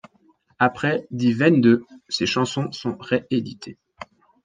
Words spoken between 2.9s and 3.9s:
rééditées.